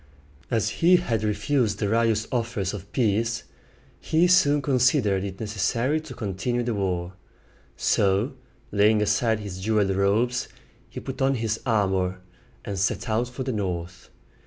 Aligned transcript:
As 0.49 0.69
he 0.81 0.95
had 0.95 1.23
refused 1.23 1.77
Darius' 1.77 2.27
offers 2.31 2.73
of 2.73 2.91
peace, 2.91 3.43
he 3.99 4.25
soon 4.25 4.59
considered 4.59 5.23
it 5.23 5.39
necessary 5.39 6.01
to 6.01 6.15
continue 6.15 6.63
the 6.63 6.73
war: 6.73 7.13
so, 7.77 8.33
laying 8.71 9.03
aside 9.03 9.41
his 9.41 9.59
jeweled 9.59 9.91
robes, 9.95 10.47
he 10.89 10.99
put 10.99 11.21
on 11.21 11.35
his 11.35 11.59
armor 11.67 12.19
and 12.65 12.79
set 12.79 13.07
out 13.09 13.29
for 13.29 13.43
the 13.43 13.53
north. 13.53 14.09